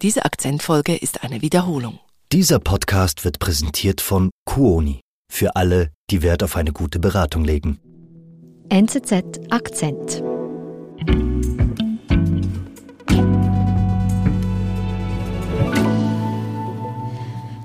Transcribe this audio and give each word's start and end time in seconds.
Diese 0.00 0.24
Akzentfolge 0.24 0.94
ist 0.94 1.24
eine 1.24 1.42
Wiederholung. 1.42 1.98
Dieser 2.30 2.60
Podcast 2.60 3.24
wird 3.24 3.40
präsentiert 3.40 4.00
von 4.00 4.30
Kuoni. 4.44 5.00
Für 5.28 5.56
alle, 5.56 5.90
die 6.10 6.22
Wert 6.22 6.44
auf 6.44 6.54
eine 6.54 6.72
gute 6.72 7.00
Beratung 7.00 7.44
legen. 7.44 7.80
NZZ 8.68 9.40
Akzent. 9.50 10.22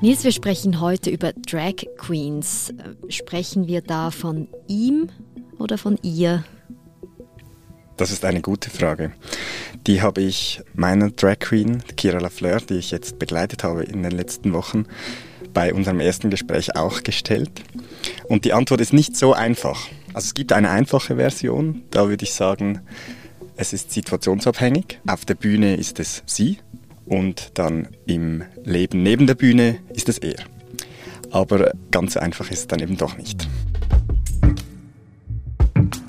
Nils, 0.01 0.23
wir 0.23 0.31
sprechen 0.31 0.81
heute 0.81 1.11
über 1.11 1.33
Drag 1.33 1.85
Queens. 1.97 2.73
Sprechen 3.09 3.67
wir 3.67 3.81
da 3.81 4.09
von 4.09 4.47
ihm 4.67 5.11
oder 5.59 5.77
von 5.77 5.99
ihr? 6.01 6.43
Das 7.95 8.09
ist 8.09 8.25
eine 8.25 8.41
gute 8.41 8.71
Frage. 8.71 9.13
Die 9.85 10.01
habe 10.01 10.21
ich 10.21 10.61
meiner 10.73 11.09
Drag 11.09 11.39
Queen, 11.39 11.83
Kira 11.97 12.19
Lafleur, 12.19 12.61
die 12.61 12.75
ich 12.75 12.91
jetzt 12.91 13.19
begleitet 13.19 13.63
habe 13.63 13.83
in 13.83 14.01
den 14.03 14.13
letzten 14.13 14.53
Wochen, 14.53 14.85
bei 15.53 15.73
unserem 15.73 15.99
ersten 15.99 16.29
Gespräch 16.29 16.75
auch 16.75 17.03
gestellt. 17.03 17.51
Und 18.29 18.45
die 18.45 18.53
Antwort 18.53 18.79
ist 18.79 18.93
nicht 18.93 19.17
so 19.17 19.33
einfach. 19.33 19.87
Also 20.13 20.27
es 20.27 20.33
gibt 20.33 20.53
eine 20.53 20.69
einfache 20.69 21.17
Version, 21.17 21.83
da 21.91 22.07
würde 22.07 22.23
ich 22.23 22.33
sagen, 22.33 22.81
es 23.57 23.73
ist 23.73 23.91
situationsabhängig. 23.91 24.99
Auf 25.05 25.25
der 25.25 25.35
Bühne 25.35 25.75
ist 25.75 25.99
es 25.99 26.23
sie 26.25 26.59
und 27.05 27.51
dann 27.55 27.89
im 28.05 28.43
Leben 28.63 29.03
neben 29.03 29.27
der 29.27 29.35
Bühne 29.35 29.79
ist 29.93 30.07
es 30.07 30.17
er. 30.17 30.43
Aber 31.31 31.71
ganz 31.91 32.15
einfach 32.15 32.49
ist 32.51 32.59
es 32.59 32.67
dann 32.67 32.79
eben 32.79 32.97
doch 32.97 33.17
nicht. 33.17 33.47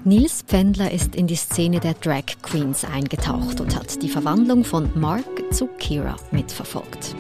Nils 0.06 0.42
Pfändler 0.42 0.90
ist 0.90 1.16
in 1.16 1.26
die 1.26 1.34
Szene 1.34 1.80
der 1.80 1.94
Drag 1.94 2.24
Queens 2.42 2.84
eingetaucht 2.84 3.62
und 3.62 3.74
hat 3.74 4.02
die 4.02 4.10
Verwandlung 4.10 4.62
von 4.62 4.90
Mark 4.94 5.24
zu 5.50 5.66
Kira 5.66 6.16
mitverfolgt. 6.30 7.16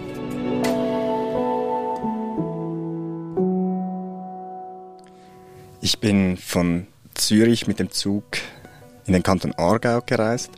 Ich 5.80 5.98
bin 5.98 6.36
von 6.36 6.86
Zürich 7.14 7.66
mit 7.66 7.78
dem 7.78 7.90
Zug 7.90 8.24
in 9.06 9.14
den 9.14 9.22
Kanton 9.22 9.54
Aargau 9.56 10.02
gereist, 10.04 10.50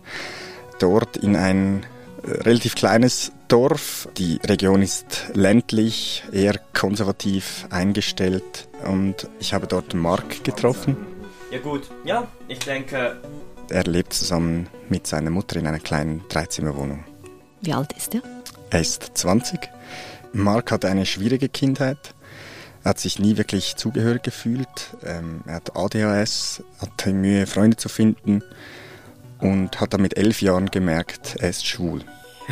dort 0.81 1.17
in 1.17 1.36
ein 1.36 1.86
äh, 2.25 2.31
relativ 2.42 2.75
kleines 2.75 3.31
Dorf. 3.47 4.08
Die 4.19 4.41
Region 4.45 4.83
ist 4.83 5.27
ländlich, 5.34 6.25
eher 6.33 6.58
konservativ 6.75 7.69
eingestellt 7.70 8.67
und 8.84 9.29
ich 9.39 9.55
habe 9.55 9.69
dort 9.69 9.95
Mark 9.95 10.42
getroffen. 10.42 11.16
Ja 11.50 11.61
gut, 11.61 11.89
ja, 12.05 12.27
ich 12.48 12.58
denke... 12.58 13.20
Er 13.69 13.84
lebt 13.84 14.12
zusammen 14.12 14.69
mit 14.89 15.06
seiner 15.06 15.30
Mutter 15.30 15.56
in 15.56 15.66
einer 15.66 15.78
kleinen 15.78 16.25
Dreizimmerwohnung. 16.28 17.05
Wie 17.61 17.72
alt 17.72 17.92
ist 17.92 18.14
er? 18.14 18.22
Er 18.70 18.80
ist 18.80 19.11
20. 19.14 19.61
Mark 20.33 20.70
hatte 20.72 20.89
eine 20.89 21.06
schwierige 21.06 21.48
Kindheit. 21.48 22.14
Er 22.84 22.91
hat 22.91 22.98
sich 22.98 23.19
nie 23.19 23.36
wirklich 23.36 23.77
zugehörig 23.77 24.22
gefühlt. 24.22 24.97
Ähm, 25.05 25.42
er 25.47 25.55
hat 25.55 25.77
ADHS, 25.77 26.62
hatte 26.80 27.12
Mühe, 27.12 27.47
Freunde 27.47 27.77
zu 27.77 27.89
finden 27.89 28.42
und 29.39 29.80
hat 29.80 29.94
dann 29.94 30.02
mit 30.02 30.17
elf 30.17 30.42
Jahren 30.42 30.70
gemerkt, 30.70 31.36
er 31.39 31.50
ist 31.50 31.67
schwul. 31.67 32.02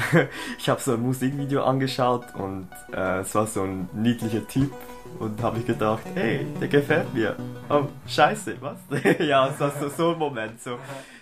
ich 0.59 0.69
habe 0.69 0.81
so 0.81 0.95
ein 0.95 1.01
Musikvideo 1.01 1.63
angeschaut 1.63 2.35
und 2.35 2.69
äh, 2.93 3.21
es 3.21 3.35
war 3.35 3.47
so 3.47 3.63
ein 3.63 3.89
niedlicher 3.93 4.47
Typ 4.47 4.73
und 5.19 5.43
habe 5.43 5.59
ich 5.59 5.67
gedacht, 5.67 6.03
hey, 6.15 6.47
der 6.61 6.69
gefällt 6.69 7.13
mir. 7.15 7.37
Oh, 7.69 7.85
scheiße, 8.07 8.57
was? 8.61 8.79
ja, 9.21 9.49
es 9.49 9.61
war 9.61 9.73
so, 9.81 9.89
so 9.89 10.13
ein 10.13 10.19
Moment. 10.19 10.63
So. 10.63 10.79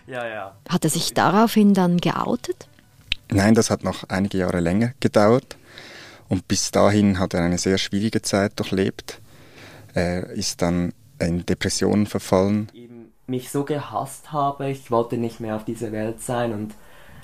Ja, 0.06 0.26
ja. 0.26 0.56
Hat 0.68 0.84
er 0.84 0.90
sich 0.90 1.14
daraufhin 1.14 1.74
dann 1.74 1.98
geoutet? 1.98 2.68
Nein, 3.30 3.54
das 3.54 3.70
hat 3.70 3.84
noch 3.84 4.04
einige 4.08 4.38
Jahre 4.38 4.60
länger 4.60 4.92
gedauert. 5.00 5.56
Und 6.28 6.48
bis 6.48 6.70
dahin 6.70 7.18
hat 7.18 7.34
er 7.34 7.42
eine 7.42 7.58
sehr 7.58 7.78
schwierige 7.78 8.22
Zeit 8.22 8.58
durchlebt. 8.58 9.20
Er 9.94 10.30
ist 10.30 10.62
dann 10.62 10.92
in 11.18 11.44
Depressionen 11.44 12.06
verfallen. 12.06 12.68
Ich 12.72 12.88
mich 13.26 13.50
so 13.50 13.64
gehasst 13.64 14.32
habe, 14.32 14.70
ich 14.70 14.90
wollte 14.90 15.16
nicht 15.16 15.40
mehr 15.40 15.56
auf 15.56 15.64
dieser 15.64 15.92
Welt 15.92 16.20
sein. 16.20 16.52
Und 16.52 16.74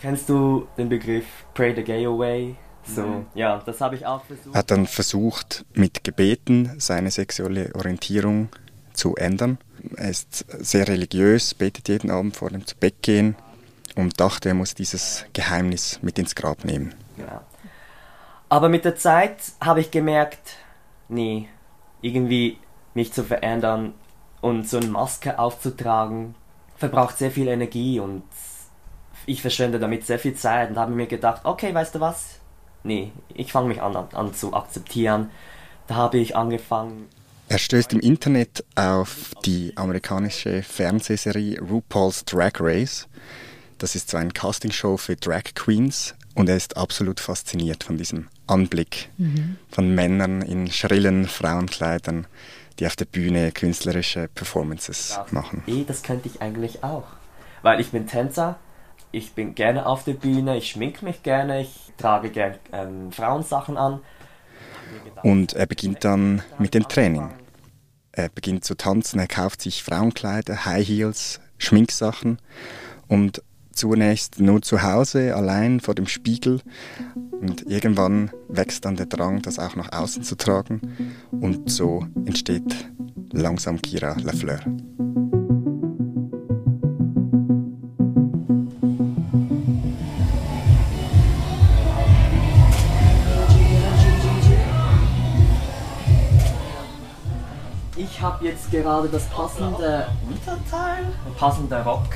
kennst 0.00 0.28
du 0.28 0.66
den 0.76 0.88
Begriff 0.88 1.25
Pray 1.54 1.75
the 1.75 1.82
Gay 1.82 2.06
Away? 2.06 2.56
So, 2.84 3.03
mhm. 3.03 3.26
ja, 3.34 3.62
das 3.64 3.81
habe 3.81 3.97
ich 3.97 4.06
auch 4.06 4.25
versucht. 4.25 4.54
Hat 4.54 4.70
dann 4.70 4.86
versucht, 4.86 5.64
mit 5.75 6.04
Gebeten 6.04 6.75
seine 6.78 7.10
sexuelle 7.10 7.75
Orientierung 7.75 8.48
zu 8.94 9.14
ändern. 9.16 9.58
Er 9.97 10.10
ist 10.10 10.47
sehr 10.58 10.88
religiös, 10.88 11.54
betet 11.54 11.88
jeden 11.88 12.10
Abend 12.10 12.37
vor 12.37 12.50
dem 12.50 12.66
zu 12.66 12.76
Bett 12.76 13.03
gehen 13.03 13.37
und 13.94 14.20
dachte, 14.20 14.48
er 14.48 14.54
muss 14.54 14.75
dieses 14.75 15.25
Geheimnis 15.32 16.00
mit 16.03 16.19
ins 16.19 16.34
Grab 16.34 16.64
nehmen. 16.64 16.94
Genau. 17.16 17.41
Aber 18.48 18.69
mit 18.69 18.84
der 18.84 18.97
Zeit 18.97 19.37
habe 19.60 19.81
ich 19.81 19.91
gemerkt, 19.91 20.56
nee, 21.08 21.48
irgendwie 22.00 22.58
mich 22.94 23.12
zu 23.12 23.22
verändern 23.22 23.92
und 24.41 24.69
so 24.69 24.78
eine 24.78 24.87
Maske 24.87 25.38
aufzutragen, 25.38 26.34
verbraucht 26.76 27.19
sehr 27.19 27.31
viel 27.31 27.48
Energie 27.48 28.00
und 28.00 28.22
ich 29.28 29.43
verschwende 29.43 29.78
damit 29.78 30.06
sehr 30.06 30.19
viel 30.19 30.34
Zeit 30.34 30.71
und 30.71 30.78
habe 30.78 30.93
mir 30.93 31.06
gedacht, 31.06 31.43
okay, 31.44 31.75
weißt 31.75 31.94
du 31.94 32.00
was? 32.00 32.39
Nee, 32.83 33.12
ich 33.34 33.53
fange 33.53 33.69
mich 33.69 33.83
an, 33.83 33.94
an 33.97 34.34
zu 34.34 34.55
akzeptieren. 34.55 35.31
Da 35.87 35.97
habe 35.97 36.19
ich 36.19 36.37
angefangen. 36.37 37.06
Er 37.49 37.59
stößt 37.59 37.93
im 37.93 38.00
Internet 38.00 38.65
auf 38.75 39.33
die 39.44 39.72
amerikanische 39.77 40.62
Fernsehserie 40.62 41.61
RuPaul's 41.61 42.25
Drag 42.25 42.53
Race. 42.61 43.09
Das 43.78 43.94
ist 43.94 44.11
so 44.11 44.17
ein 44.17 44.33
Castingshow 44.33 44.97
für 44.97 45.17
Drag 45.17 45.55
Queens 45.55 46.15
und 46.34 46.49
er 46.49 46.56
ist 46.56 46.77
absolut 46.77 47.21
fasziniert 47.21 47.84
von 47.84 47.97
diesem 47.97 48.28
Anblick 48.47 49.11
mhm. 49.19 49.56
von 49.71 49.94
Männern 49.94 50.43
in 50.43 50.71
schrillen 50.71 51.27
Frauenkleidern, 51.27 52.27
die 52.78 52.87
auf 52.87 52.97
der 52.97 53.06
Bühne 53.06 53.53
künstlerische 53.53 54.28
Performances 54.34 55.15
das, 55.17 55.33
machen. 55.33 55.62
Eh, 55.67 55.84
das 55.84 56.03
könnte 56.03 56.28
ich 56.28 56.43
eigentlich 56.43 56.84
auch. 56.84 57.05
Weil 57.62 57.81
ich 57.81 57.91
bin 57.91 58.06
Tänzer, 58.06 58.59
ich 59.12 59.32
bin 59.32 59.54
gerne 59.54 59.86
auf 59.86 60.04
der 60.04 60.14
Bühne, 60.14 60.56
ich 60.56 60.70
schminke 60.70 61.04
mich 61.04 61.22
gerne, 61.22 61.62
ich 61.62 61.92
trage 61.96 62.30
gerne 62.30 62.58
ähm, 62.72 63.12
Frauensachen 63.12 63.76
an. 63.76 64.00
Und 65.22 65.54
er 65.54 65.66
beginnt 65.66 66.04
dann 66.04 66.42
mit 66.58 66.74
dem 66.74 66.88
Training. 66.88 67.30
Er 68.12 68.28
beginnt 68.28 68.64
zu 68.64 68.76
tanzen, 68.76 69.19
er 69.19 69.28
kauft 69.28 69.62
sich 69.62 69.82
Frauenkleider, 69.82 70.64
High 70.64 70.86
Heels, 70.86 71.41
Schminksachen 71.58 72.38
und 73.06 73.42
zunächst 73.72 74.41
nur 74.41 74.60
zu 74.62 74.82
Hause, 74.82 75.34
allein 75.36 75.80
vor 75.80 75.94
dem 75.94 76.06
Spiegel. 76.06 76.60
Und 77.40 77.62
irgendwann 77.66 78.30
wächst 78.48 78.84
dann 78.84 78.96
der 78.96 79.06
Drang, 79.06 79.42
das 79.42 79.58
auch 79.58 79.76
nach 79.76 79.92
außen 79.92 80.25
zu 80.25 80.36
tragen. 80.36 81.16
Und 81.30 81.70
so 81.70 82.06
entsteht 82.25 82.88
langsam 83.32 83.80
Kira 83.80 84.16
Lafleur. 84.20 84.60
Ich 97.98 98.20
habe 98.20 98.44
jetzt 98.44 98.70
gerade 98.70 99.09
das 99.09 99.25
passende 99.25 100.06
Unterteil, 100.25 101.04
passende 101.36 101.82
Rock. 101.82 102.06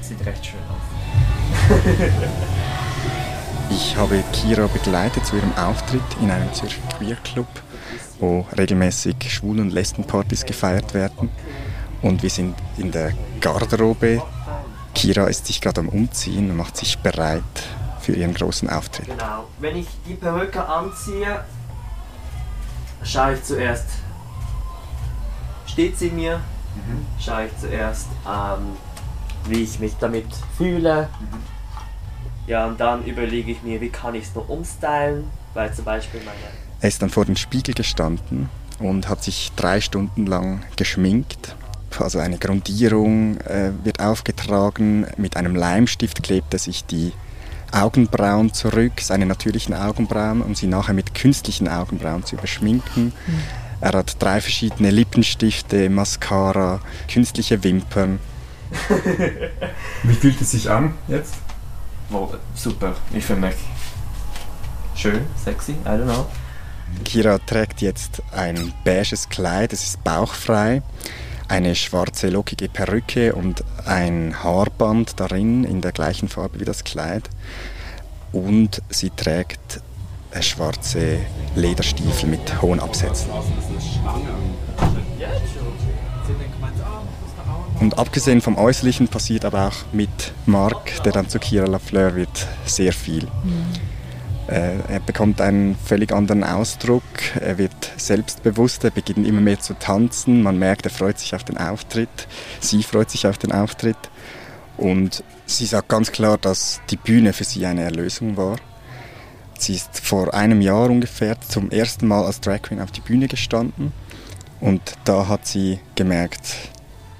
Sieht 0.00 0.24
recht 0.24 0.46
schön 0.46 0.60
aus. 0.70 1.78
ich 3.70 3.94
habe 3.94 4.24
Kira 4.32 4.66
begleitet 4.68 5.26
zu 5.26 5.36
ihrem 5.36 5.52
Auftritt 5.58 6.00
in 6.22 6.30
einem 6.30 6.50
Zürcher 6.54 6.80
Queer 6.96 7.16
Club, 7.16 7.46
wo 8.18 8.46
regelmäßig 8.56 9.16
Schwul- 9.28 9.60
und 9.60 9.70
Lesbenpartys 9.70 10.46
gefeiert 10.46 10.94
werden. 10.94 11.28
Und 12.00 12.22
wir 12.22 12.30
sind 12.30 12.54
in 12.78 12.90
der 12.90 13.12
Garderobe. 13.42 14.22
Kira 14.94 15.26
ist 15.26 15.46
sich 15.46 15.60
gerade 15.60 15.82
am 15.82 15.90
Umziehen 15.90 16.50
und 16.50 16.56
macht 16.56 16.78
sich 16.78 16.96
bereit 17.00 17.42
für 18.00 18.12
ihren 18.14 18.32
großen 18.32 18.70
Auftritt. 18.70 19.08
Genau. 19.08 19.44
Wenn 19.58 19.76
ich 19.76 19.88
die 20.06 20.14
Perücke 20.14 20.66
anziehe, 20.66 21.44
schaue 23.02 23.34
ich 23.34 23.44
zuerst, 23.44 23.88
steht 25.78 25.96
sie 25.96 26.10
mir, 26.10 26.38
mhm. 26.74 27.06
schaue 27.20 27.46
ich 27.46 27.56
zuerst, 27.56 28.08
ähm, 28.26 28.76
wie 29.48 29.62
ich 29.62 29.78
mich 29.78 29.92
damit 30.00 30.26
fühle. 30.56 31.08
Ja, 32.48 32.66
und 32.66 32.80
dann 32.80 33.04
überlege 33.04 33.52
ich 33.52 33.62
mir, 33.62 33.80
wie 33.80 33.88
kann 33.88 34.16
ich 34.16 34.24
es 34.24 34.34
noch 34.34 34.48
umstylen, 34.48 35.30
weil 35.54 35.72
zum 35.72 35.84
Beispiel 35.84 36.18
meine... 36.24 36.36
Er 36.80 36.88
ist 36.88 37.00
dann 37.00 37.10
vor 37.10 37.26
dem 37.26 37.36
Spiegel 37.36 37.74
gestanden 37.74 38.48
und 38.80 39.08
hat 39.08 39.22
sich 39.22 39.52
drei 39.54 39.80
Stunden 39.80 40.26
lang 40.26 40.64
geschminkt. 40.74 41.54
Also 41.96 42.18
eine 42.18 42.38
Grundierung 42.38 43.36
äh, 43.42 43.70
wird 43.84 44.00
aufgetragen, 44.00 45.06
mit 45.16 45.36
einem 45.36 45.54
Leimstift 45.54 46.24
klebt 46.24 46.54
er 46.54 46.58
sich 46.58 46.86
die 46.86 47.12
Augenbrauen 47.70 48.52
zurück, 48.52 48.94
seine 49.00 49.26
natürlichen 49.26 49.74
Augenbrauen, 49.74 50.42
um 50.42 50.56
sie 50.56 50.66
nachher 50.66 50.94
mit 50.94 51.14
künstlichen 51.14 51.68
Augenbrauen 51.68 52.24
zu 52.24 52.34
überschminken. 52.34 53.12
Mhm. 53.26 53.42
Er 53.80 53.92
hat 53.92 54.20
drei 54.20 54.40
verschiedene 54.40 54.90
Lippenstifte, 54.90 55.88
Mascara, 55.88 56.80
künstliche 57.10 57.62
Wimpern. 57.62 58.18
Wie 60.02 60.14
fühlt 60.14 60.40
es 60.40 60.50
sich 60.50 60.70
an 60.70 60.94
jetzt? 61.06 61.34
Oh, 62.10 62.28
super, 62.54 62.96
ich 63.12 63.24
fühle 63.24 63.40
mich 63.40 63.54
schön, 64.98 65.20
sexy, 65.42 65.72
I 65.72 65.90
don't 65.90 66.04
know. 66.04 66.26
Kira 67.04 67.38
trägt 67.38 67.80
jetzt 67.82 68.22
ein 68.32 68.72
beiges 68.84 69.28
Kleid, 69.28 69.72
es 69.72 69.84
ist 69.84 70.04
bauchfrei, 70.04 70.82
eine 71.46 71.74
schwarze 71.74 72.30
lockige 72.30 72.68
Perücke 72.68 73.34
und 73.34 73.62
ein 73.86 74.42
Haarband 74.42 75.20
darin 75.20 75.64
in 75.64 75.80
der 75.80 75.92
gleichen 75.92 76.28
Farbe 76.28 76.60
wie 76.60 76.64
das 76.64 76.84
Kleid. 76.84 77.28
Und 78.32 78.82
sie 78.90 79.10
trägt 79.10 79.80
schwarze 80.42 81.18
Lederstiefel 81.54 82.28
mit 82.28 82.62
hohen 82.62 82.80
Absätzen. 82.80 83.30
Und 87.80 87.98
abgesehen 87.98 88.40
vom 88.40 88.56
Äußerlichen 88.58 89.08
passiert 89.08 89.44
aber 89.44 89.68
auch 89.68 89.92
mit 89.92 90.32
Marc, 90.46 91.02
der 91.04 91.12
dann 91.12 91.28
zu 91.28 91.38
Kira 91.38 91.66
Lafleur 91.66 92.16
wird, 92.16 92.46
sehr 92.64 92.92
viel. 92.92 93.24
Mhm. 93.24 93.66
Äh, 94.48 94.78
er 94.88 95.00
bekommt 95.00 95.40
einen 95.40 95.76
völlig 95.76 96.10
anderen 96.10 96.42
Ausdruck, 96.42 97.02
er 97.38 97.58
wird 97.58 97.92
selbstbewusster, 97.98 98.90
beginnt 98.90 99.26
immer 99.26 99.42
mehr 99.42 99.60
zu 99.60 99.74
tanzen, 99.74 100.42
man 100.42 100.58
merkt, 100.58 100.86
er 100.86 100.90
freut 100.90 101.18
sich 101.18 101.34
auf 101.34 101.44
den 101.44 101.58
Auftritt, 101.58 102.08
sie 102.58 102.82
freut 102.82 103.10
sich 103.10 103.26
auf 103.26 103.36
den 103.36 103.52
Auftritt 103.52 103.98
und 104.78 105.22
sie 105.44 105.66
sagt 105.66 105.88
ganz 105.88 106.12
klar, 106.12 106.38
dass 106.38 106.80
die 106.88 106.96
Bühne 106.96 107.34
für 107.34 107.44
sie 107.44 107.66
eine 107.66 107.82
Erlösung 107.82 108.38
war. 108.38 108.56
Sie 109.60 109.74
ist 109.74 110.00
vor 110.00 110.34
einem 110.34 110.60
Jahr 110.60 110.88
ungefähr 110.88 111.40
zum 111.40 111.70
ersten 111.70 112.06
Mal 112.06 112.24
als 112.24 112.40
Drag 112.40 112.62
Queen 112.62 112.80
auf 112.80 112.92
die 112.92 113.00
Bühne 113.00 113.28
gestanden 113.28 113.92
und 114.60 114.80
da 115.04 115.28
hat 115.28 115.46
sie 115.46 115.80
gemerkt, 115.94 116.54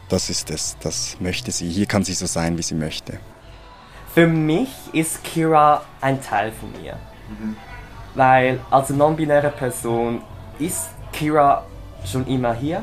das 0.08 0.30
ist 0.30 0.50
es, 0.50 0.76
das 0.80 1.16
möchte 1.20 1.50
sie. 1.50 1.68
Hier 1.68 1.86
kann 1.86 2.04
sie 2.04 2.14
so 2.14 2.26
sein, 2.26 2.56
wie 2.58 2.62
sie 2.62 2.74
möchte. 2.74 3.18
Für 4.14 4.26
mich 4.26 4.70
ist 4.92 5.22
Kira 5.22 5.82
ein 6.00 6.22
Teil 6.22 6.52
von 6.52 6.72
mir. 6.80 6.94
Mhm. 7.28 7.56
Weil 8.14 8.60
als 8.70 8.90
non-binäre 8.90 9.50
Person 9.50 10.22
ist 10.58 10.88
Kira 11.12 11.64
schon 12.04 12.26
immer 12.26 12.54
hier. 12.54 12.82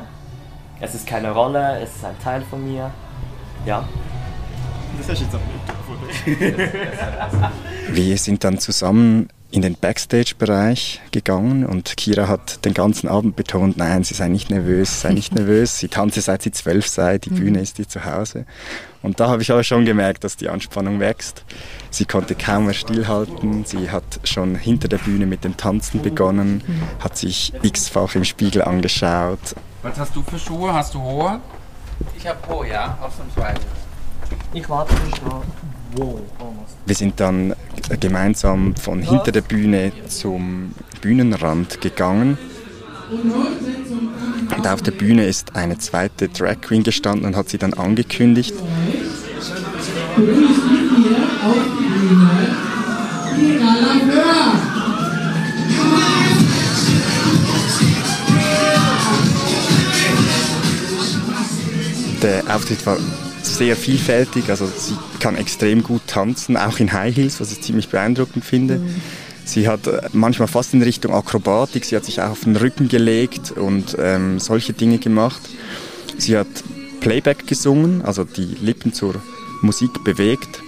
Es 0.80 0.94
ist 0.94 1.06
keine 1.06 1.32
Rolle, 1.32 1.80
es 1.80 1.96
ist 1.96 2.04
ein 2.04 2.18
Teil 2.22 2.42
von 2.48 2.64
mir. 2.64 2.90
Ja. 3.64 3.86
Das 4.98 5.08
hast 5.08 5.20
du 5.20 5.24
jetzt 5.24 5.34
auch 5.34 5.40
nicht 6.26 6.56
Wir 7.92 8.18
sind 8.18 8.44
dann 8.44 8.58
zusammen 8.58 9.28
in 9.56 9.62
den 9.62 9.74
Backstage-Bereich 9.74 11.00
gegangen 11.12 11.64
und 11.64 11.96
Kira 11.96 12.28
hat 12.28 12.62
den 12.66 12.74
ganzen 12.74 13.08
Abend 13.08 13.36
betont, 13.36 13.78
nein, 13.78 14.04
sie 14.04 14.12
sei 14.12 14.28
nicht 14.28 14.50
nervös, 14.50 15.00
sei 15.00 15.14
nicht 15.14 15.34
nervös, 15.34 15.78
sie 15.78 15.88
tanze 15.88 16.20
seit 16.20 16.42
sie 16.42 16.52
zwölf 16.52 16.86
sei, 16.86 17.16
die 17.16 17.30
mhm. 17.30 17.36
Bühne 17.36 17.60
ist 17.60 17.78
ihr 17.78 17.88
Zuhause. 17.88 18.44
Und 19.00 19.18
da 19.18 19.30
habe 19.30 19.40
ich 19.40 19.50
aber 19.50 19.64
schon 19.64 19.86
gemerkt, 19.86 20.24
dass 20.24 20.36
die 20.36 20.50
Anspannung 20.50 21.00
wächst. 21.00 21.42
Sie 21.90 22.04
konnte 22.04 22.34
kaum 22.34 22.66
mehr 22.66 22.74
stillhalten, 22.74 23.64
sie 23.64 23.90
hat 23.90 24.20
schon 24.24 24.56
hinter 24.56 24.88
der 24.88 24.98
Bühne 24.98 25.24
mit 25.24 25.42
dem 25.42 25.56
Tanzen 25.56 26.02
begonnen, 26.02 26.62
mhm. 26.66 27.02
hat 27.02 27.16
sich 27.16 27.54
x-fach 27.62 28.14
im 28.14 28.24
Spiegel 28.24 28.60
angeschaut. 28.60 29.54
Was 29.82 29.98
hast 29.98 30.14
du 30.14 30.22
für 30.22 30.38
Schuhe? 30.38 30.74
Hast 30.74 30.92
du 30.92 31.00
hohe? 31.00 31.40
Ich 32.14 32.26
habe 32.26 32.46
hohe, 32.46 32.68
ja, 32.68 32.98
ausnahmsweise. 33.00 33.62
Ich 34.52 34.68
warte 34.68 34.94
schon. 35.18 35.42
Wir 36.86 36.94
sind 36.94 37.20
dann 37.20 37.54
gemeinsam 38.00 38.74
von 38.76 39.02
hinter 39.02 39.32
der 39.32 39.40
Bühne 39.40 39.92
zum 40.08 40.72
Bühnenrand 41.00 41.80
gegangen. 41.80 42.38
Und 44.56 44.66
auf 44.66 44.82
der 44.82 44.92
Bühne 44.92 45.26
ist 45.26 45.54
eine 45.54 45.78
zweite 45.78 46.28
Drag 46.28 46.60
Queen 46.60 46.82
gestanden 46.82 47.26
und 47.26 47.36
hat 47.36 47.48
sie 47.48 47.58
dann 47.58 47.74
angekündigt. 47.74 48.54
Der 62.22 62.42
Auftritt 62.54 62.84
war 62.86 62.96
sehr 63.46 63.76
vielfältig. 63.76 64.50
Also 64.50 64.66
sie 64.66 64.96
kann 65.20 65.36
extrem 65.36 65.82
gut 65.82 66.02
tanzen, 66.06 66.56
auch 66.56 66.78
in 66.78 66.92
High 66.92 67.14
Heels, 67.14 67.40
was 67.40 67.52
ich 67.52 67.60
ziemlich 67.62 67.88
beeindruckend 67.88 68.44
finde. 68.44 68.78
Mhm. 68.78 69.00
Sie 69.44 69.68
hat 69.68 69.86
äh, 69.86 70.00
manchmal 70.12 70.48
fast 70.48 70.74
in 70.74 70.82
Richtung 70.82 71.14
Akrobatik, 71.14 71.84
sie 71.84 71.94
hat 71.96 72.04
sich 72.04 72.20
auch 72.20 72.30
auf 72.30 72.40
den 72.40 72.56
Rücken 72.56 72.88
gelegt 72.88 73.52
und 73.52 73.96
ähm, 73.98 74.40
solche 74.40 74.72
Dinge 74.72 74.98
gemacht. 74.98 75.40
Sie 76.18 76.36
hat 76.36 76.48
Playback 77.00 77.46
gesungen, 77.46 78.02
also 78.02 78.24
die 78.24 78.56
Lippen 78.60 78.92
zur 78.92 79.14
Musik 79.62 80.02
bewegt. 80.02 80.62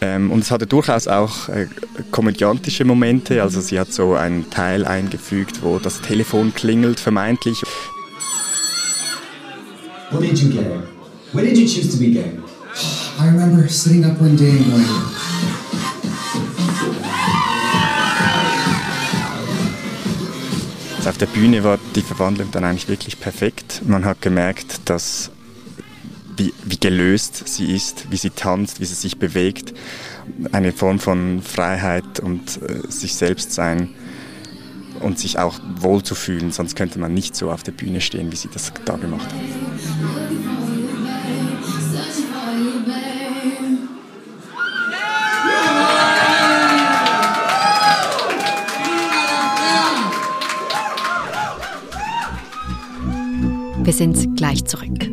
Ähm, 0.00 0.30
und 0.30 0.40
es 0.40 0.50
hatte 0.50 0.66
durchaus 0.66 1.08
auch 1.08 1.50
äh, 1.50 1.66
komödiantische 2.10 2.86
Momente, 2.86 3.42
also 3.42 3.60
sie 3.60 3.78
hat 3.78 3.92
so 3.92 4.14
einen 4.14 4.48
Teil 4.48 4.86
eingefügt, 4.86 5.62
wo 5.62 5.78
das 5.78 6.00
Telefon 6.00 6.54
klingelt, 6.54 7.00
vermeintlich. 7.00 7.62
What 10.10 10.22
did 10.22 10.38
you 10.38 10.48
get? 10.48 10.99
When 11.32 11.44
did 11.44 11.56
you 11.56 11.68
choose 11.68 11.92
to 11.92 11.96
be 11.96 12.10
gay? 12.10 12.32
I 13.20 13.26
remember 13.26 13.68
sitting 13.68 14.04
up 14.04 14.20
one 14.20 14.36
day 14.36 14.50
and 14.50 14.66
going, 14.66 14.84
Auf 21.06 21.18
der 21.18 21.26
Bühne 21.26 21.62
war 21.62 21.78
die 21.94 22.02
Verwandlung 22.02 22.50
dann 22.50 22.64
eigentlich 22.64 22.88
wirklich 22.88 23.20
perfekt. 23.20 23.82
Man 23.86 24.04
hat 24.04 24.22
gemerkt, 24.22 24.80
dass 24.86 25.30
wie, 26.36 26.52
wie, 26.64 26.78
gelöst 26.78 27.48
sie 27.48 27.74
ist, 27.74 28.10
wie 28.10 28.16
sie 28.16 28.30
tanzt, 28.30 28.80
wie 28.80 28.84
sie 28.84 28.94
sich 28.94 29.18
bewegt. 29.18 29.72
Eine 30.50 30.72
Form 30.72 30.98
von 30.98 31.42
Freiheit 31.42 32.20
und 32.20 32.60
äh, 32.62 32.90
sich 32.90 33.14
selbst 33.14 33.52
sein 33.52 33.90
und 35.00 35.18
sich 35.18 35.38
auch 35.38 35.60
wohl 35.76 36.02
zu 36.02 36.14
fühlen. 36.14 36.50
Sonst 36.50 36.74
könnte 36.74 36.98
man 36.98 37.14
nicht 37.14 37.36
so 37.36 37.50
auf 37.50 37.62
der 37.62 37.72
Bühne 37.72 38.00
stehen, 38.00 38.32
wie 38.32 38.36
sie 38.36 38.48
das 38.52 38.72
da 38.84 38.96
gemacht 38.96 39.26
hat. 39.26 40.49
Wir 53.82 53.92
sind 53.94 54.36
gleich 54.36 54.64
zurück. 54.66 55.10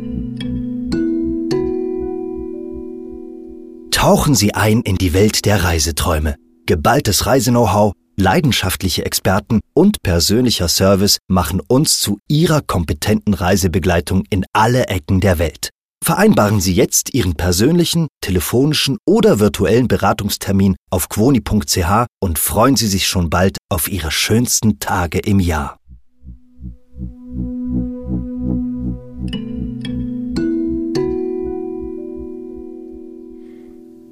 Tauchen 3.90 4.34
Sie 4.34 4.54
ein 4.54 4.82
in 4.82 4.96
die 4.96 5.12
Welt 5.14 5.46
der 5.46 5.64
Reiseträume. 5.64 6.36
Geballtes 6.66 7.26
Reiseknow-how, 7.26 7.92
leidenschaftliche 8.16 9.04
Experten 9.04 9.60
und 9.74 10.02
persönlicher 10.02 10.68
Service 10.68 11.18
machen 11.28 11.60
uns 11.66 11.98
zu 11.98 12.18
Ihrer 12.28 12.60
kompetenten 12.60 13.34
Reisebegleitung 13.34 14.24
in 14.30 14.44
alle 14.52 14.86
Ecken 14.88 15.20
der 15.20 15.38
Welt. 15.38 15.70
Vereinbaren 16.04 16.60
Sie 16.60 16.72
jetzt 16.72 17.12
Ihren 17.12 17.34
persönlichen, 17.34 18.08
telefonischen 18.20 18.98
oder 19.04 19.40
virtuellen 19.40 19.88
Beratungstermin 19.88 20.76
auf 20.90 21.08
quoni.ch 21.08 22.06
und 22.20 22.38
freuen 22.38 22.76
Sie 22.76 22.86
sich 22.86 23.06
schon 23.06 23.28
bald 23.30 23.58
auf 23.68 23.88
Ihre 23.88 24.10
schönsten 24.10 24.78
Tage 24.78 25.18
im 25.18 25.40
Jahr. 25.40 25.78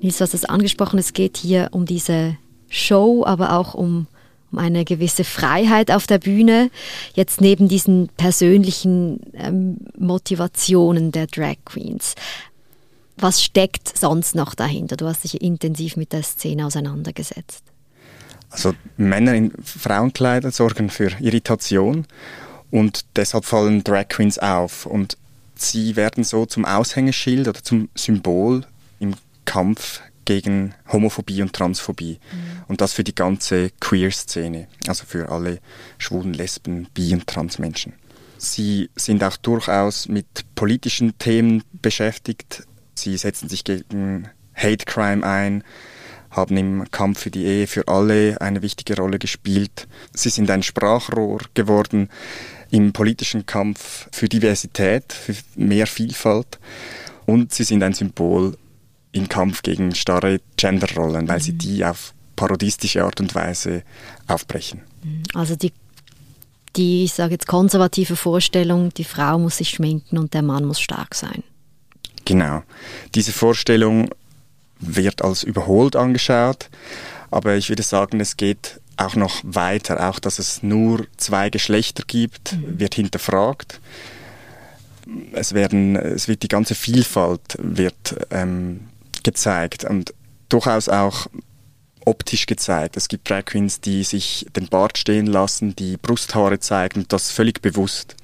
Nils, 0.02 0.18
du 0.18 0.22
hast 0.22 0.34
es 0.34 0.44
angesprochen, 0.44 0.98
es 0.98 1.12
geht 1.12 1.36
hier 1.36 1.68
um 1.72 1.86
diese 1.86 2.36
Show, 2.68 3.24
aber 3.24 3.52
auch 3.52 3.74
um, 3.74 4.06
um 4.52 4.58
eine 4.58 4.84
gewisse 4.84 5.24
Freiheit 5.24 5.90
auf 5.90 6.06
der 6.06 6.18
Bühne. 6.18 6.70
Jetzt 7.14 7.40
neben 7.40 7.68
diesen 7.68 8.08
persönlichen 8.16 9.20
ähm, 9.34 9.78
Motivationen 9.98 11.12
der 11.12 11.26
Drag 11.26 11.56
Queens. 11.64 12.14
Was 13.18 13.42
steckt 13.42 13.96
sonst 13.96 14.34
noch 14.34 14.54
dahinter? 14.54 14.96
Du 14.96 15.06
hast 15.06 15.24
dich 15.24 15.40
intensiv 15.40 15.96
mit 15.96 16.12
der 16.12 16.22
Szene 16.22 16.66
auseinandergesetzt. 16.66 17.64
Also 18.50 18.74
Männer 18.96 19.34
in 19.34 19.52
Frauenkleidern 19.62 20.52
sorgen 20.52 20.90
für 20.90 21.10
Irritation 21.20 22.06
und 22.70 23.04
deshalb 23.16 23.44
fallen 23.44 23.82
Drag 23.84 24.08
Queens 24.08 24.38
auf 24.38 24.86
und 24.86 25.16
sie 25.56 25.96
werden 25.96 26.24
so 26.24 26.46
zum 26.46 26.64
Aushängeschild 26.64 27.48
oder 27.48 27.62
zum 27.62 27.88
Symbol 27.94 28.64
im 29.00 29.14
Kampf 29.44 30.00
gegen 30.26 30.74
Homophobie 30.92 31.40
und 31.40 31.54
Transphobie. 31.54 32.18
Mhm. 32.20 32.64
Und 32.68 32.80
das 32.82 32.92
für 32.92 33.04
die 33.04 33.14
ganze 33.14 33.70
Queer-Szene, 33.80 34.68
also 34.86 35.06
für 35.06 35.30
alle 35.30 35.60
schwulen, 35.96 36.34
Lesben, 36.34 36.88
Bi- 36.92 37.14
und 37.14 37.26
Transmenschen. 37.26 37.94
Sie 38.36 38.90
sind 38.96 39.24
auch 39.24 39.38
durchaus 39.38 40.08
mit 40.08 40.26
politischen 40.54 41.16
Themen 41.16 41.62
beschäftigt. 41.80 42.64
Sie 42.94 43.16
setzen 43.16 43.48
sich 43.48 43.64
gegen 43.64 44.28
Hate 44.54 44.84
Crime 44.84 45.26
ein, 45.26 45.64
haben 46.30 46.56
im 46.56 46.90
Kampf 46.90 47.20
für 47.20 47.30
die 47.30 47.44
Ehe 47.44 47.66
für 47.66 47.88
alle 47.88 48.40
eine 48.40 48.60
wichtige 48.62 48.96
Rolle 48.96 49.18
gespielt. 49.18 49.88
Sie 50.12 50.28
sind 50.28 50.50
ein 50.50 50.62
Sprachrohr 50.62 51.40
geworden 51.54 52.10
im 52.70 52.92
politischen 52.92 53.46
Kampf 53.46 54.08
für 54.12 54.28
Diversität, 54.28 55.12
für 55.12 55.34
mehr 55.54 55.86
Vielfalt. 55.86 56.58
Und 57.24 57.54
sie 57.54 57.64
sind 57.64 57.82
ein 57.82 57.94
Symbol 57.94 58.56
im 59.16 59.28
Kampf 59.28 59.62
gegen 59.62 59.94
starre 59.94 60.40
Genderrollen, 60.56 61.28
weil 61.28 61.40
sie 61.40 61.52
mhm. 61.52 61.58
die 61.58 61.84
auf 61.84 62.14
parodistische 62.36 63.02
Art 63.02 63.20
und 63.20 63.34
Weise 63.34 63.82
aufbrechen. 64.26 64.82
Also 65.34 65.56
die, 65.56 65.72
die 66.76 67.04
ich 67.04 67.14
sage 67.14 67.32
jetzt 67.32 67.46
konservative 67.46 68.16
Vorstellung, 68.16 68.92
die 68.94 69.04
Frau 69.04 69.38
muss 69.38 69.58
sich 69.58 69.70
schminken 69.70 70.18
und 70.18 70.34
der 70.34 70.42
Mann 70.42 70.64
muss 70.64 70.80
stark 70.80 71.14
sein. 71.14 71.42
Genau. 72.24 72.62
Diese 73.14 73.32
Vorstellung 73.32 74.10
wird 74.78 75.22
als 75.22 75.42
überholt 75.42 75.96
angeschaut, 75.96 76.68
aber 77.30 77.56
ich 77.56 77.68
würde 77.68 77.82
sagen, 77.82 78.20
es 78.20 78.36
geht 78.36 78.80
auch 78.96 79.14
noch 79.14 79.40
weiter. 79.42 80.08
Auch, 80.08 80.18
dass 80.18 80.38
es 80.38 80.62
nur 80.62 81.06
zwei 81.16 81.50
Geschlechter 81.50 82.02
gibt, 82.06 82.54
mhm. 82.54 82.78
wird 82.78 82.94
hinterfragt. 82.94 83.80
Es, 85.32 85.54
werden, 85.54 85.96
es 85.96 86.28
wird 86.28 86.42
die 86.42 86.48
ganze 86.48 86.74
Vielfalt 86.74 87.56
wird, 87.58 88.16
ähm, 88.30 88.80
gezeigt 89.26 89.84
und 89.84 90.14
durchaus 90.48 90.88
auch 90.88 91.26
optisch 92.04 92.46
gezeigt. 92.46 92.96
Es 92.96 93.08
gibt 93.08 93.28
Drag 93.28 93.44
Queens, 93.44 93.80
die 93.80 94.04
sich 94.04 94.46
den 94.54 94.68
Bart 94.68 94.96
stehen 94.96 95.26
lassen, 95.26 95.74
die 95.74 95.96
Brusthaare 95.96 96.60
zeigen, 96.60 97.06
das 97.08 97.32
völlig 97.32 97.60
bewusst. 97.60 98.14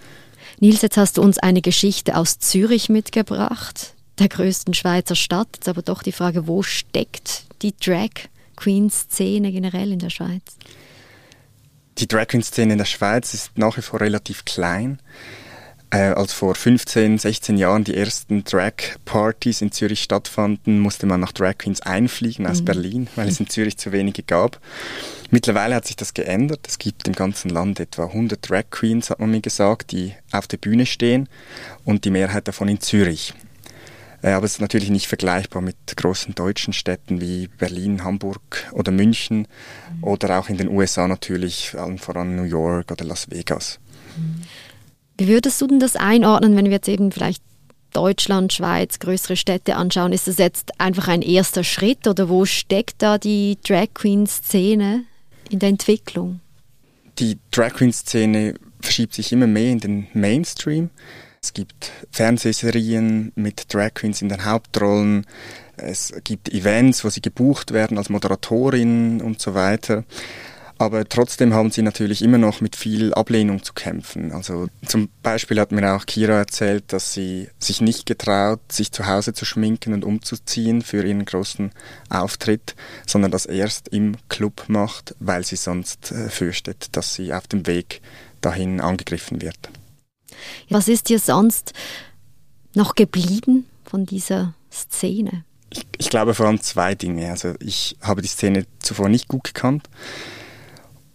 Nils, 0.61 0.81
jetzt 0.81 0.97
hast 0.97 1.19
du 1.19 1.23
uns 1.23 1.39
eine 1.39 1.61
Geschichte 1.61 2.17
aus 2.17 2.39
Zürich 2.39 2.89
mitgebracht, 2.89 3.95
der 4.21 4.29
größten 4.29 4.75
Schweizer 4.75 5.17
Stadt. 5.17 5.49
Jetzt 5.55 5.69
aber 5.69 5.83
doch 5.83 6.05
die 6.05 6.13
Frage, 6.13 6.47
wo 6.47 6.63
steckt 6.63 7.47
die 7.63 7.75
Drag 7.77 8.11
Queen-Szene 8.55 9.51
generell 9.51 9.91
in 9.91 9.99
der 9.99 10.11
Schweiz? 10.11 10.57
Die 11.99 12.07
Drag 12.07 12.29
Queen-Szene 12.29 12.75
in 12.75 12.79
der 12.79 12.85
Schweiz 12.85 13.35
ist 13.35 13.59
nach 13.59 13.77
wie 13.77 13.83
vor 13.83 14.01
relativ 14.01 14.45
klein. 14.45 15.01
Äh, 15.93 16.15
als 16.15 16.33
vor 16.33 16.55
15, 16.55 17.19
16 17.19 17.59
Jahren 17.59 17.85
die 17.85 17.95
ersten 17.95 18.45
Drag-Partys 18.45 19.61
in 19.61 19.73
Zürich 19.73 20.03
stattfanden, 20.03 20.81
musste 20.81 21.05
man 21.05 21.21
nach 21.21 21.33
Drag 21.33 21.59
Queens 21.59 21.83
einfliegen 21.83 22.47
aus 22.47 22.63
mhm. 22.63 22.65
Berlin, 22.65 23.09
weil 23.15 23.29
es 23.29 23.39
in 23.41 23.51
Zürich 23.51 23.77
zu 23.77 23.93
wenige 23.93 24.23
gab. 24.23 24.59
Mittlerweile 25.31 25.75
hat 25.75 25.87
sich 25.87 25.97
das 25.97 26.15
geändert. 26.15 26.67
Es 26.67 26.79
gibt 26.79 27.07
im 27.07 27.15
ganzen 27.15 27.51
Land 27.51 27.79
etwa 27.79 28.07
100 28.07 28.49
Drag 28.49 28.65
Queens, 28.71 29.11
hat 29.11 29.21
man 29.21 29.33
mir 29.33 29.43
gesagt, 29.43 29.93
die 29.93 30.15
auf 30.31 30.47
der 30.47 30.57
Bühne 30.57 30.87
stehen 30.87 31.29
und 31.85 32.07
die 32.07 32.11
Mehrheit 32.11 32.49
davon 32.49 32.69
in 32.69 32.81
Zürich. 32.81 33.35
Äh, 34.23 34.31
aber 34.31 34.47
es 34.47 34.53
ist 34.53 34.61
natürlich 34.63 34.89
nicht 34.89 35.09
vergleichbar 35.09 35.61
mit 35.61 35.77
großen 35.95 36.35
deutschen 36.35 36.73
Städten 36.73 37.21
wie 37.21 37.49
Berlin, 37.49 38.03
Hamburg 38.03 38.67
oder 38.73 38.93
München 38.93 39.41
mhm. 39.41 40.05
oder 40.05 40.39
auch 40.39 40.49
in 40.49 40.57
den 40.57 40.71
USA 40.71 41.07
natürlich, 41.07 41.75
allen 41.77 41.99
voran 41.99 42.35
New 42.35 42.45
York 42.45 42.91
oder 42.91 43.05
Las 43.05 43.31
Vegas. 43.31 43.79
Wie 45.23 45.29
würdest 45.29 45.61
du 45.61 45.69
denn 45.69 45.79
das 45.79 45.95
einordnen, 45.95 46.57
wenn 46.57 46.65
wir 46.65 46.73
jetzt 46.73 46.89
eben 46.89 47.13
vielleicht 47.13 47.45
Deutschland, 47.93 48.53
Schweiz, 48.53 48.99
größere 48.99 49.37
Städte 49.37 49.77
anschauen? 49.77 50.13
Ist 50.13 50.27
das 50.27 50.39
jetzt 50.39 50.81
einfach 50.81 51.07
ein 51.07 51.23
erster 51.23 51.63
Schritt 51.63 52.09
oder 52.09 52.29
wo 52.29 52.45
steckt 52.45 53.03
da 53.03 53.19
die 53.19 53.57
Drag 53.63 53.87
Queen-Szene 53.95 55.05
in 55.49 55.61
der 55.61 55.69
Entwicklung? 55.69 56.41
Die 57.21 57.39
Drag 57.53 57.75
Queen-Szene 57.75 58.55
verschiebt 58.81 59.15
sich 59.15 59.31
immer 59.31 59.47
mehr 59.47 59.71
in 59.71 59.79
den 59.79 60.09
Mainstream. 60.13 60.91
Es 61.41 61.53
gibt 61.53 61.93
Fernsehserien 62.11 63.31
mit 63.37 63.73
Drag 63.73 63.95
Queens 63.95 64.23
in 64.23 64.29
den 64.29 64.45
Hauptrollen. 64.45 65.25
Es 65.77 66.13
gibt 66.25 66.53
Events, 66.53 67.05
wo 67.05 67.11
sie 67.11 67.23
gebucht 67.23 67.71
werden 67.71 67.97
als 67.97 68.09
Moderatorin 68.09 69.23
und 69.23 69.41
so 69.41 69.55
weiter. 69.55 70.03
Aber 70.83 71.09
trotzdem 71.09 71.55
haben 71.55 71.71
sie 71.71 71.83
natürlich 71.83 72.23
immer 72.23 72.39
noch 72.39 72.61
mit 72.61 72.75
viel 72.75 73.15
Ablehnung 73.15 73.63
zu 73.63 73.73
kämpfen. 73.73 74.33
Also 74.33 74.67
zum 74.85 75.11
Beispiel 75.23 75.61
hat 75.61 75.71
mir 75.71 75.95
auch 75.95 76.07
Kira 76.07 76.33
erzählt, 76.33 76.93
dass 76.93 77.13
sie 77.13 77.49
sich 77.61 77.81
nicht 77.81 78.05
getraut, 78.05 78.59
sich 78.69 78.91
zu 78.91 79.07
Hause 79.07 79.33
zu 79.33 79.45
schminken 79.45 79.95
und 79.95 80.05
umzuziehen 80.05 80.83
für 80.83 81.07
ihren 81.07 81.25
großen 81.25 81.71
Auftritt, 82.11 82.75
sondern 83.07 83.31
das 83.31 83.47
erst 83.47 83.91
im 83.91 84.17
Club 84.29 84.65
macht, 84.67 85.15
weil 85.21 85.45
sie 85.45 85.55
sonst 85.55 86.11
äh, 86.11 86.29
fürchtet, 86.29 86.97
dass 86.97 87.15
sie 87.15 87.33
auf 87.33 87.47
dem 87.47 87.69
Weg 87.69 88.01
dahin 88.41 88.81
angegriffen 88.81 89.41
wird. 89.41 89.71
Was 90.69 90.89
ist 90.89 91.11
dir 91.11 91.21
sonst 91.21 91.75
noch 92.75 92.97
geblieben 92.97 93.67
von 93.85 94.05
dieser 94.05 94.55
Szene? 94.73 95.45
Ich, 95.71 95.87
ich 95.97 96.11
glaube 96.11 96.35
vor 96.35 96.47
allem 96.47 96.61
zwei 96.61 96.97
Dinge. 96.97 97.31
Also 97.31 97.55
ich 97.61 97.97
habe 98.01 98.21
die 98.21 98.27
Szene 98.27 98.67
zuvor 98.81 99.09
nicht 99.09 99.29
gut 99.29 99.45
gekannt. 99.45 99.89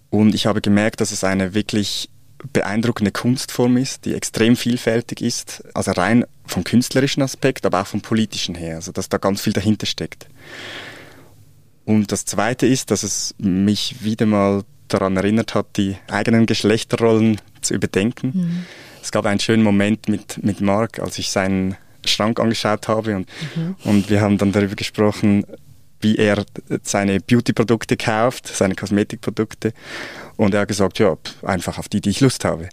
Und 0.10 0.36
ich 0.36 0.46
habe 0.46 0.62
gemerkt, 0.62 1.02
dass 1.02 1.12
es 1.12 1.24
eine 1.24 1.54
wirklich 1.54 2.10
beeindruckende 2.54 3.12
Kunstform 3.12 3.78
ist, 3.78 4.06
die 4.06 4.14
extrem 4.14 4.56
vielfältig 4.56 5.22
ist, 5.22 5.64
also 5.74 5.92
rein 5.92 6.26
vom 6.46 6.64
künstlerischen 6.64 7.24
Aspekt, 7.24 7.66
aber 7.66 7.82
auch 7.82 7.88
vom 7.88 8.02
politischen 8.02 8.56
her, 8.56 8.76
also 8.76 8.92
dass 8.92 9.10
da 9.10 9.18
ganz 9.18 9.42
viel 9.42 9.54
dahinter 9.54 9.86
steckt. 9.86 10.28
Und 11.84 12.12
das 12.12 12.26
Zweite 12.26 12.68
ist, 12.68 12.92
dass 12.92 13.04
es 13.04 13.34
mich 13.38 14.04
wieder 14.04 14.26
mal 14.26 14.64
daran 14.88 15.18
erinnert 15.18 15.56
hat, 15.56 15.78
die 15.78 15.98
eigenen 16.10 16.46
Geschlechterrollen 16.46 17.42
zu 17.62 17.74
überdenken. 17.74 18.32
Mhm. 18.34 18.66
Es 19.02 19.12
gab 19.12 19.26
einen 19.26 19.40
schönen 19.40 19.64
Moment 19.64 20.08
mit, 20.08 20.44
mit 20.44 20.62
Mark, 20.62 21.00
als 21.00 21.18
ich 21.18 21.32
seinen 21.32 21.76
Schrank 22.06 22.40
angeschaut 22.40 22.88
habe 22.88 23.16
und, 23.16 23.30
mhm. 23.56 23.76
und 23.84 24.10
wir 24.10 24.22
haben 24.22 24.38
dann 24.38 24.52
darüber 24.52 24.76
gesprochen, 24.76 25.46
wie 26.02 26.16
er 26.16 26.46
seine 26.84 27.20
Beauty-Produkte 27.20 27.98
kauft, 27.98 28.48
seine 28.48 28.76
Kosmetikprodukte. 28.76 29.74
Und 30.36 30.54
er 30.54 30.62
hat 30.62 30.68
gesagt, 30.68 31.00
ja, 31.00 31.18
einfach 31.42 31.80
auf 31.80 31.90
die, 31.90 32.00
die 32.00 32.12
ich 32.12 32.22
Lust 32.22 32.46
habe. 32.46 32.70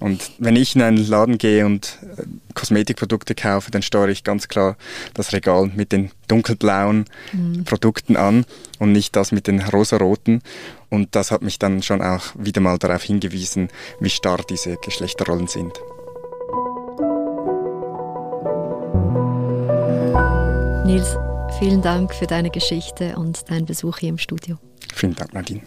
Und 0.00 0.32
wenn 0.38 0.56
ich 0.56 0.74
in 0.74 0.82
einen 0.82 0.96
Laden 0.96 1.38
gehe 1.38 1.64
und 1.64 1.98
äh, 2.16 2.24
Kosmetikprodukte 2.54 3.36
kaufe, 3.36 3.70
dann 3.70 3.82
steuere 3.82 4.08
ich 4.08 4.24
ganz 4.24 4.48
klar 4.48 4.76
das 5.14 5.32
Regal 5.32 5.70
mit 5.74 5.92
den 5.92 6.10
dunkelblauen 6.26 7.04
mhm. 7.32 7.64
Produkten 7.64 8.16
an 8.16 8.44
und 8.80 8.90
nicht 8.90 9.14
das 9.14 9.30
mit 9.30 9.46
den 9.46 9.60
rosaroten. 9.60 10.42
Und 10.90 11.14
das 11.14 11.30
hat 11.30 11.42
mich 11.42 11.60
dann 11.60 11.82
schon 11.82 12.02
auch 12.02 12.22
wieder 12.36 12.60
mal 12.60 12.78
darauf 12.78 13.04
hingewiesen, 13.04 13.68
wie 14.00 14.10
starr 14.10 14.42
diese 14.48 14.76
Geschlechterrollen 14.76 15.46
sind. 15.46 15.72
Nils, 20.84 21.16
Vielen 21.58 21.82
Dank 21.82 22.14
für 22.14 22.26
deine 22.26 22.50
Geschichte 22.50 23.16
und 23.16 23.48
deinen 23.50 23.64
Besuch 23.64 23.98
hier 23.98 24.08
im 24.10 24.18
Studio. 24.18 24.56
Vielen 24.92 25.14
Dank, 25.14 25.32
Nadine. 25.34 25.62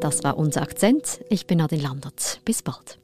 Das 0.00 0.24
war 0.24 0.36
unser 0.36 0.62
Akzent. 0.62 1.20
Ich 1.30 1.46
bin 1.46 1.58
Nadine 1.58 1.82
Landert. 1.82 2.40
Bis 2.44 2.62
bald. 2.62 2.98